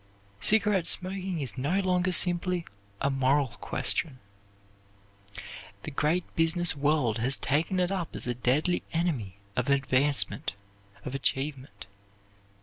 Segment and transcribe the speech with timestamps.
[0.39, 2.65] Cigarette smoking is no longer simply
[2.99, 4.17] a moral question.
[5.83, 10.53] The great business world has taken it up as a deadly enemy of advancement,
[11.05, 11.85] of achievement.